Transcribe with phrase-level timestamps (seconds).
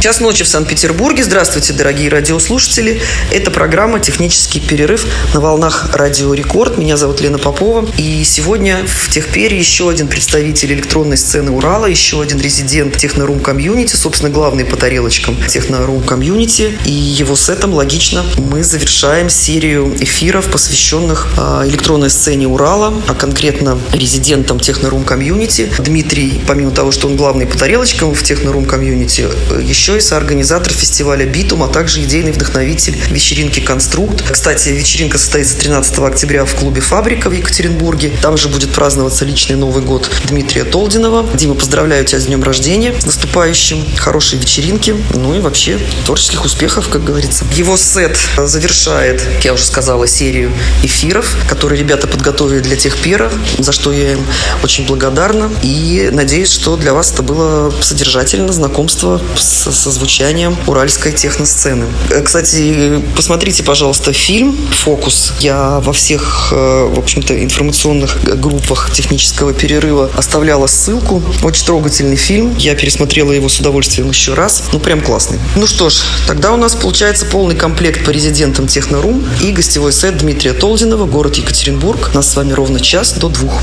[0.00, 1.24] Час ночи в Санкт-Петербурге.
[1.24, 3.02] Здравствуйте, дорогие радиослушатели.
[3.32, 6.78] Это программа «Технический перерыв» на волнах Радио Рекорд.
[6.78, 7.84] Меня зовут Лена Попова.
[7.96, 13.96] И сегодня в Техпере еще один представитель электронной сцены Урала, еще один резидент Technoroom Community,
[13.96, 16.78] собственно, главный по тарелочкам Technoroom Community.
[16.84, 23.76] И его сетом, логично, мы завершаем серию эфиров, посвященных а, электронной сцене Урала, а конкретно
[23.92, 25.68] резидентам Technoroom Community.
[25.80, 29.26] Дмитрий, помимо того, что он главный по тарелочкам в Technoroom Community,
[29.60, 34.22] еще еще и соорганизатор фестиваля «Битум», а также идейный вдохновитель вечеринки «Конструкт».
[34.30, 38.12] Кстати, вечеринка состоится 13 октября в клубе «Фабрика» в Екатеринбурге.
[38.22, 41.28] Там же будет праздноваться личный Новый год Дмитрия Толдинова.
[41.34, 43.84] Дима, поздравляю тебя с днем рождения, с наступающим.
[43.96, 47.44] Хорошей вечеринки, ну и вообще творческих успехов, как говорится.
[47.52, 53.30] Его сет завершает, как я уже сказала, серию эфиров, которые ребята подготовили для тех пера,
[53.58, 54.24] за что я им
[54.62, 55.50] очень благодарна.
[55.62, 61.86] И надеюсь, что для вас это было содержательно знакомство с со звучанием уральской техносцены.
[62.10, 65.32] Э, кстати, посмотрите, пожалуйста, фильм «Фокус».
[65.40, 71.22] Я во всех, э, в общем-то, информационных группах технического перерыва оставляла ссылку.
[71.42, 72.54] Очень трогательный фильм.
[72.58, 74.64] Я пересмотрела его с удовольствием еще раз.
[74.72, 75.38] Ну, прям классный.
[75.56, 80.18] Ну что ж, тогда у нас получается полный комплект по резидентам Технорум и гостевой сет
[80.18, 82.14] Дмитрия Толдинова, город Екатеринбург.
[82.14, 83.62] Нас с вами ровно час до двух.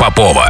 [0.00, 0.49] Попова.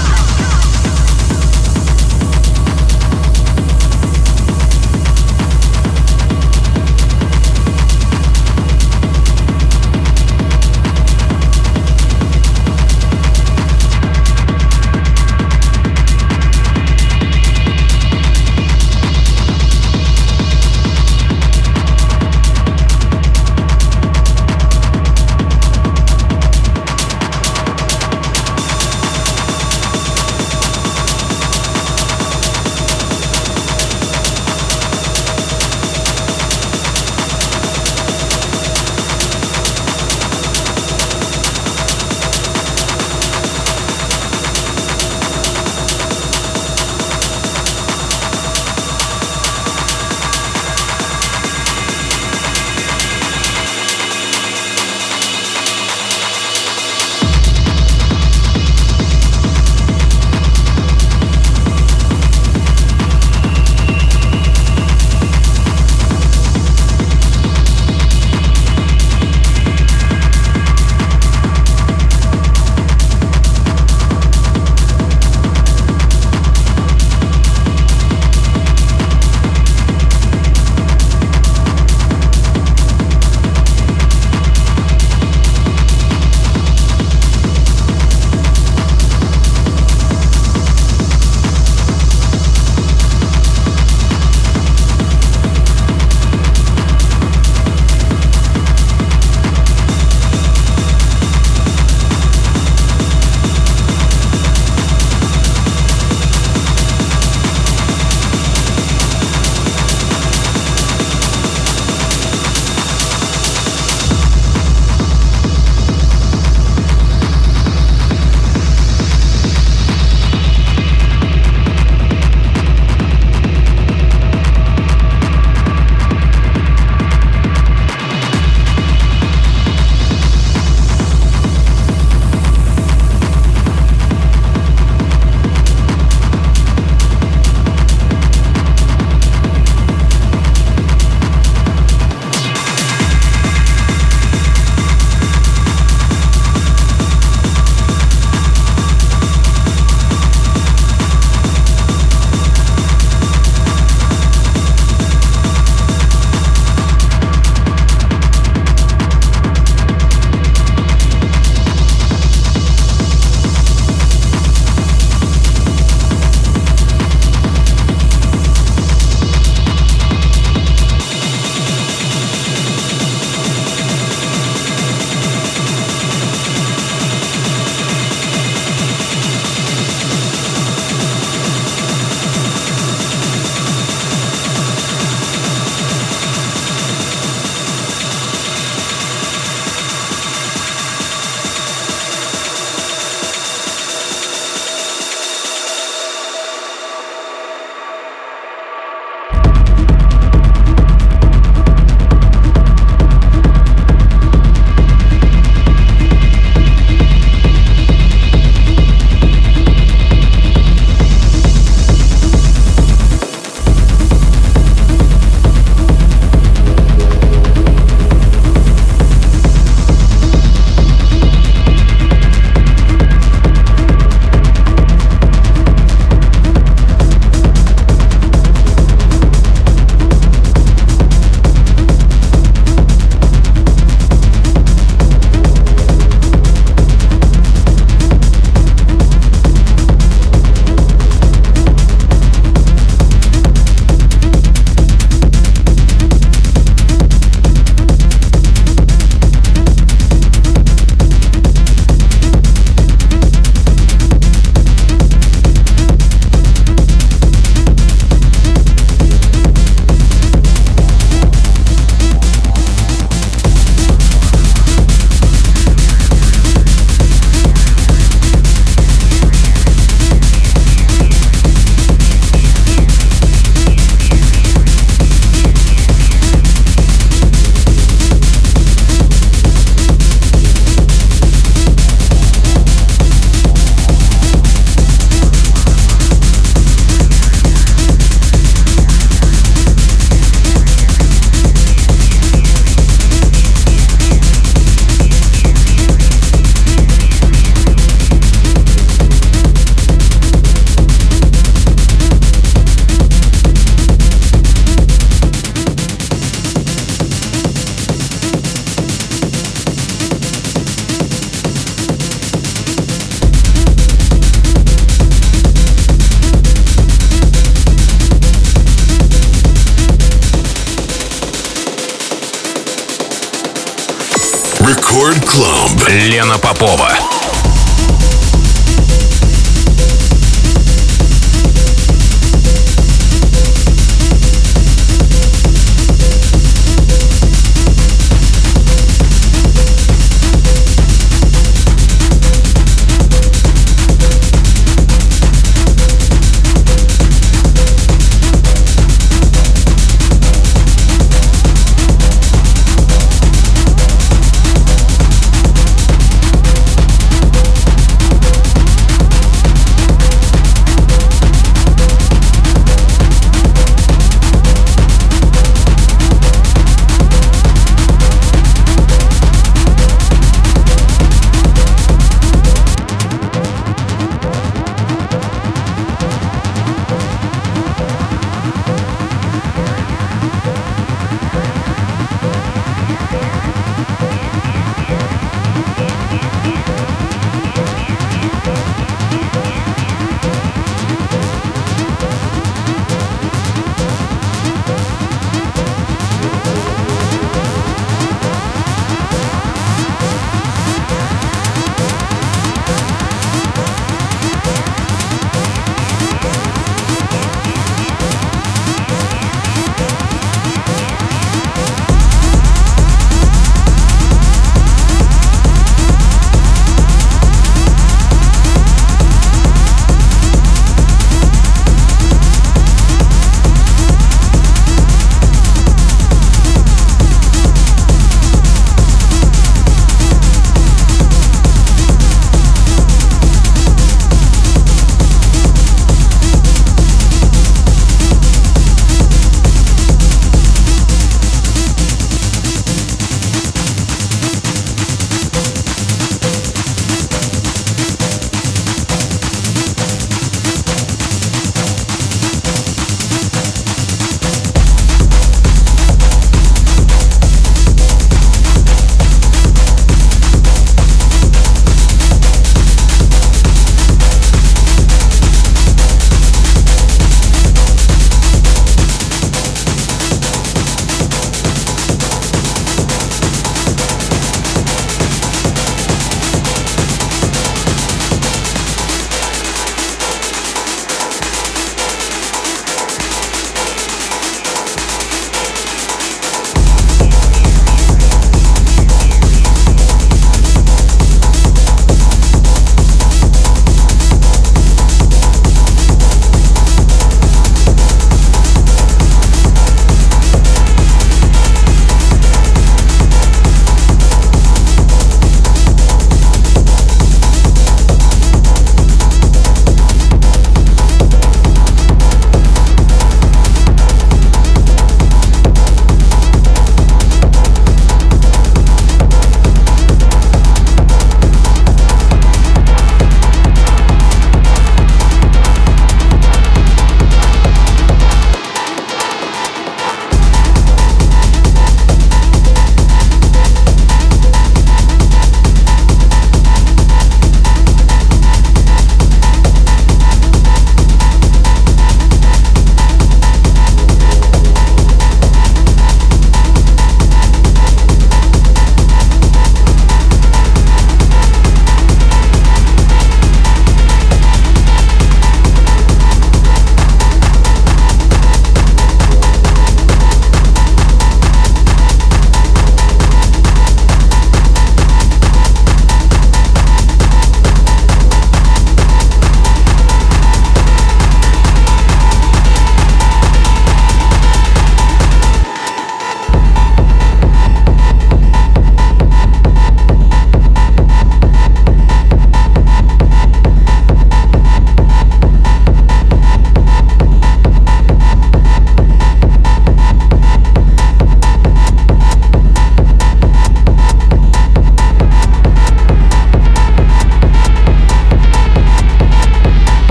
[326.61, 326.90] Попова.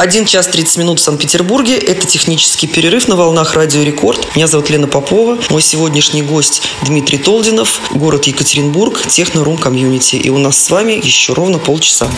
[0.00, 1.76] 1 час 30 минут в Санкт-Петербурге.
[1.76, 4.34] Это технический перерыв на волнах Радио Рекорд.
[4.34, 5.36] Меня зовут Лена Попова.
[5.50, 10.16] Мой сегодняшний гость Дмитрий Толдинов, город Екатеринбург, Технорум комьюнити.
[10.16, 12.08] И у нас с вами еще ровно полчаса.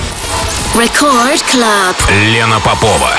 [0.76, 1.96] Record Club.
[2.32, 3.10] Лена Попова.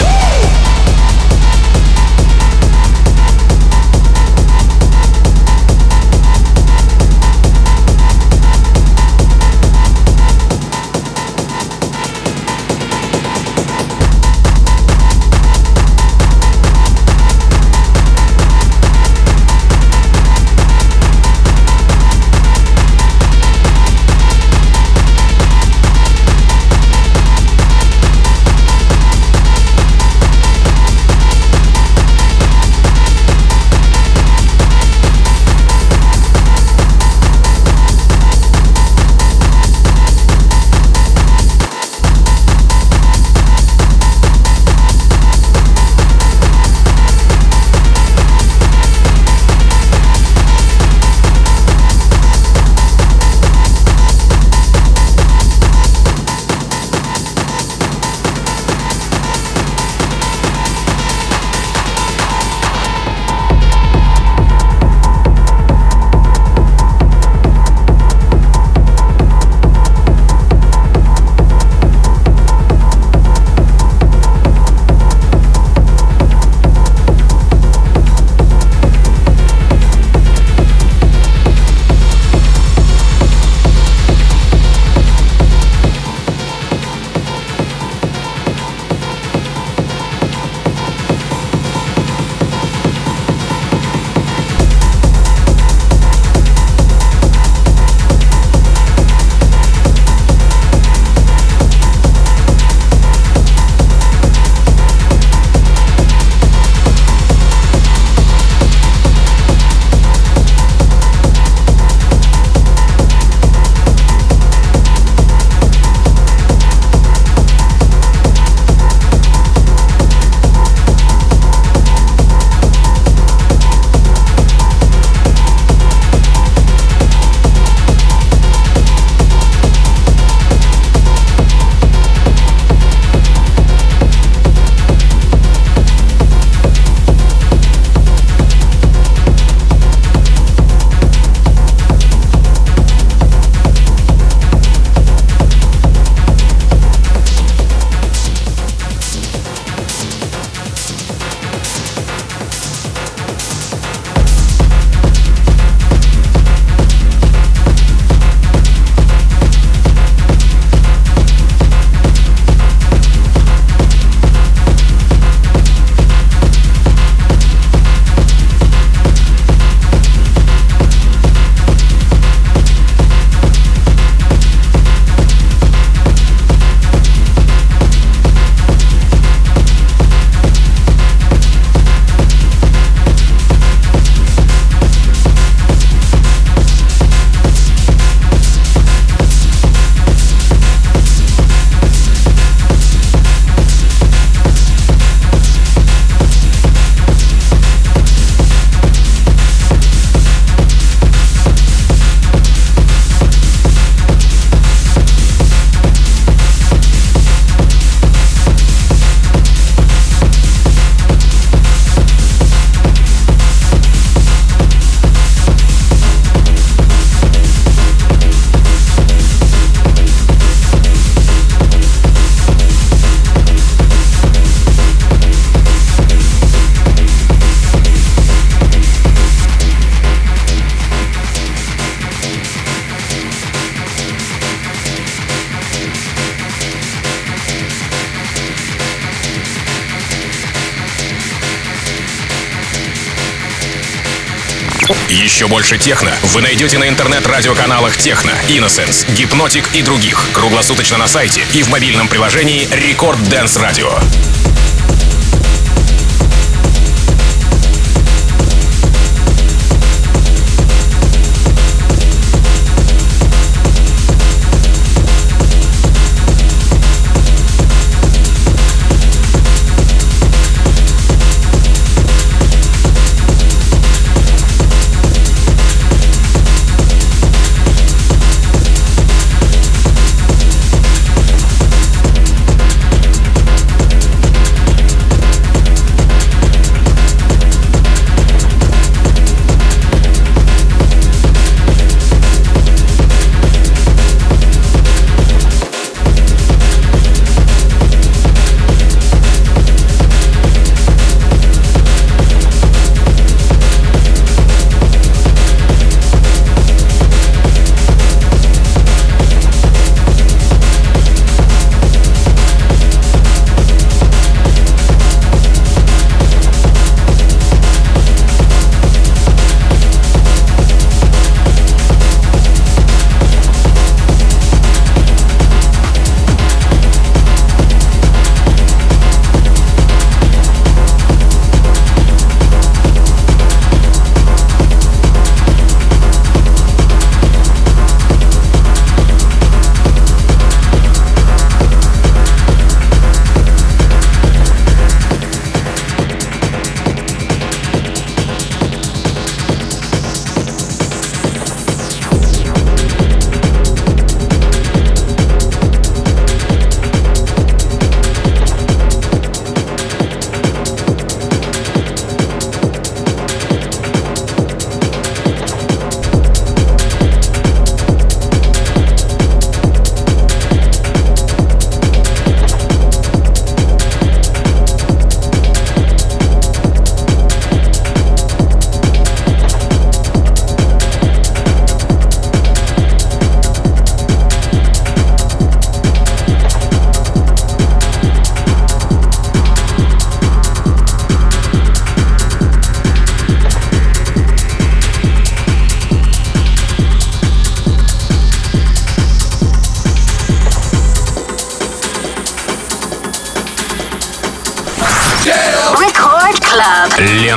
[245.54, 250.32] Больше техно вы найдете на интернет-радиоканалах Techno, Innocence, Hypnotic и других.
[250.34, 254.00] Круглосуточно на сайте и в мобильном приложении Record Dance Radio.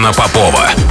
[0.06, 0.85] Лена Попова.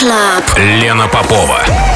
[0.00, 0.56] Club.
[0.56, 1.89] Лена Попова.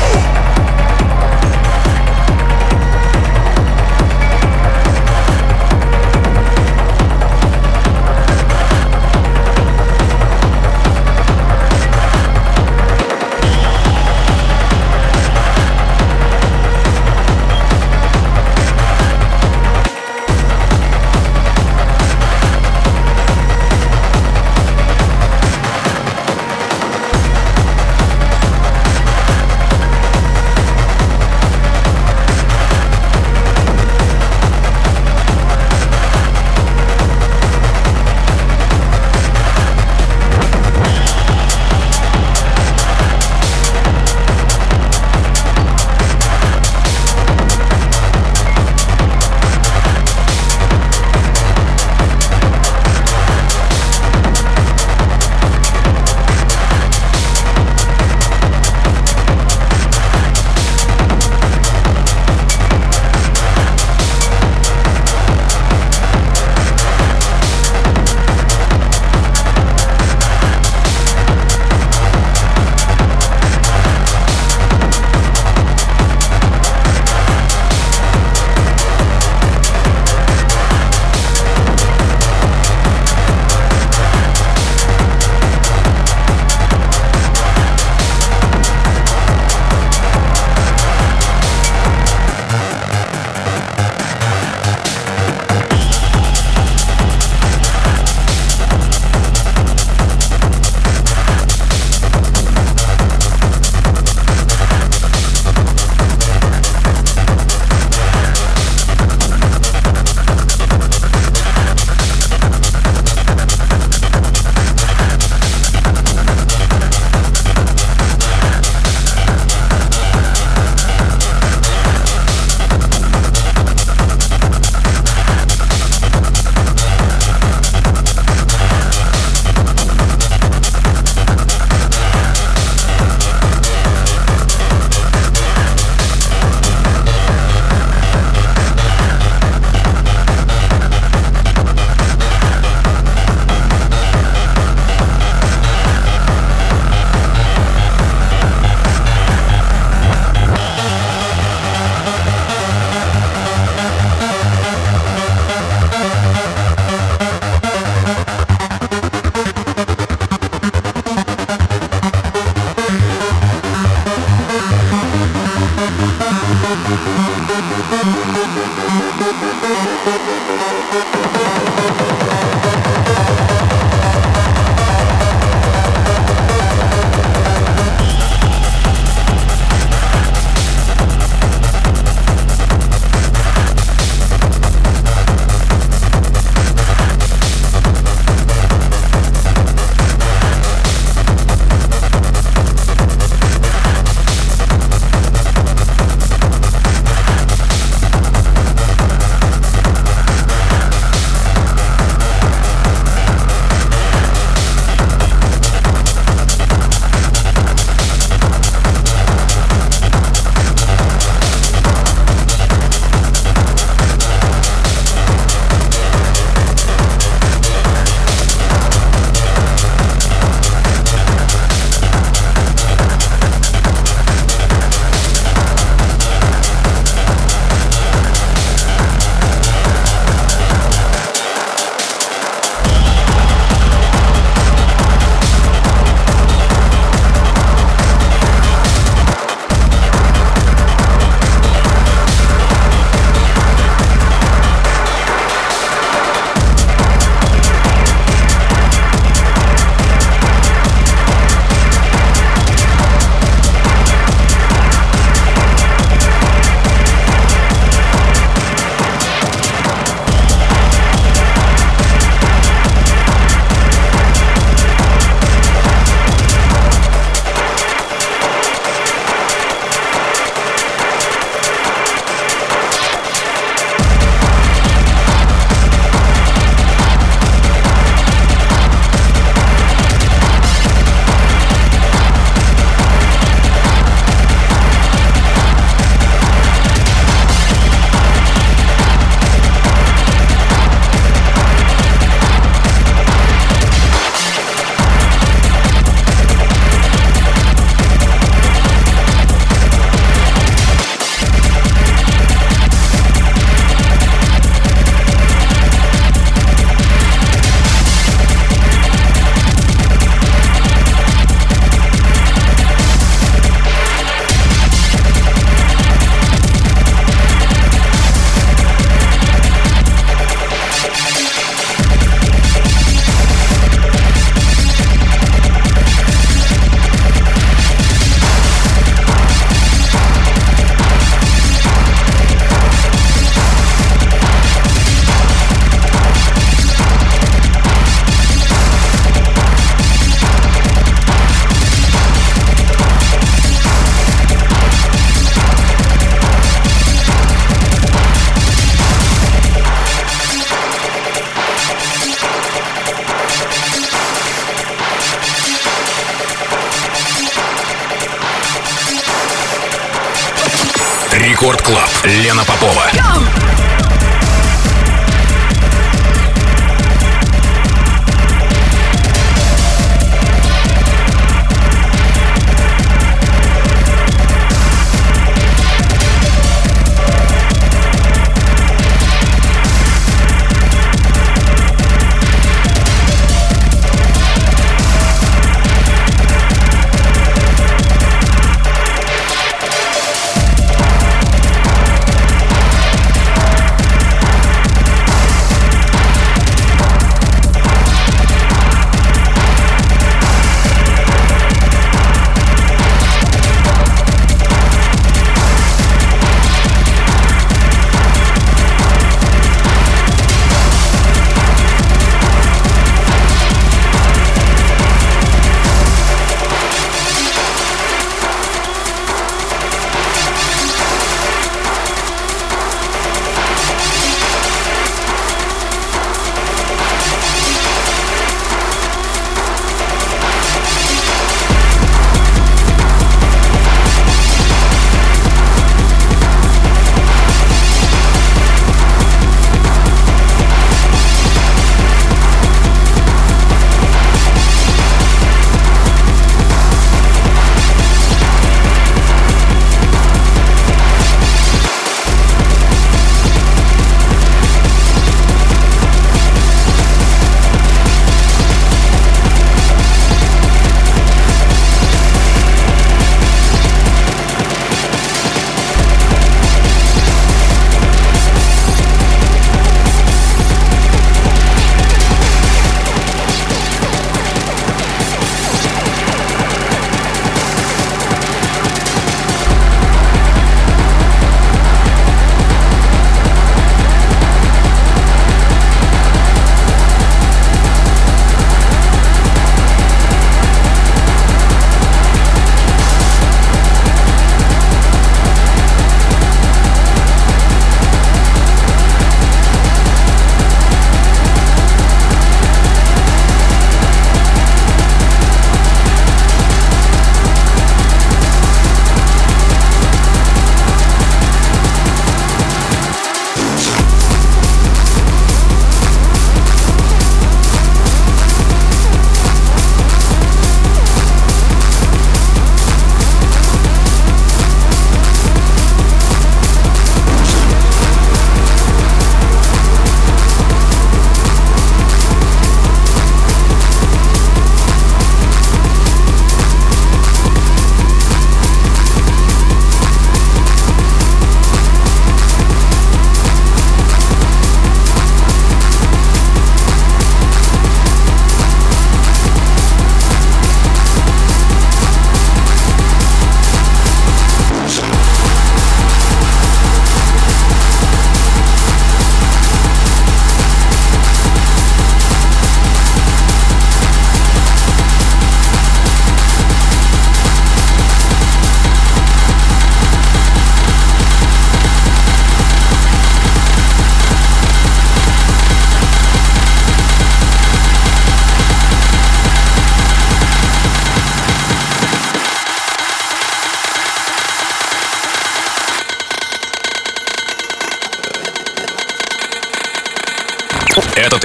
[362.27, 362.65] Лена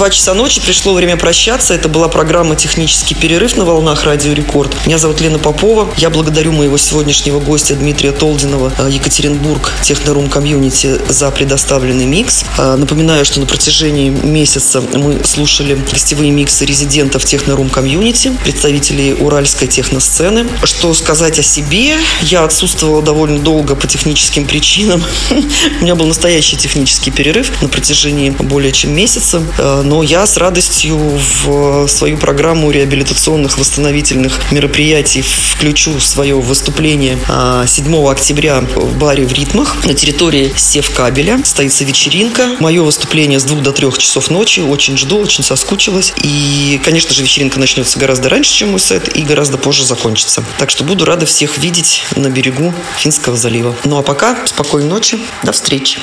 [0.00, 1.74] Два часа ночи, пришло время прощаться.
[1.74, 4.74] Это была программа «Технический перерыв» на волнах Радио Рекорд.
[4.86, 5.92] Меня зовут Лена Попова.
[5.98, 12.46] Я благодарю моего сегодняшнего гостя Дмитрия Толдинова, э, Екатеринбург, Technoroom Community за предоставленный микс.
[12.56, 19.68] Э, напоминаю, что на протяжении месяца мы слушали гостевые миксы резидентов Technoroom Community, представителей уральской
[19.68, 20.46] техносцены.
[20.64, 21.98] Что сказать о себе?
[22.22, 25.04] Я отсутствовала довольно долго по техническим причинам.
[25.80, 30.36] У меня был настоящий технический перерыв на протяжении более чем месяца э, но я с
[30.36, 37.18] радостью в свою программу реабилитационных восстановительных мероприятий включу свое выступление
[37.66, 41.38] 7 а, октября в баре в ритмах на территории Севкабеля.
[41.38, 42.54] Состоится вечеринка.
[42.60, 44.60] Мое выступление с 2 до 3 часов ночи.
[44.60, 46.12] Очень жду, очень соскучилась.
[46.22, 50.44] И, конечно же, вечеринка начнется гораздо раньше, чем мой сет, и гораздо позже закончится.
[50.58, 53.74] Так что буду рада всех видеть на берегу Финского залива.
[53.84, 55.18] Ну а пока спокойной ночи.
[55.42, 55.98] До встречи.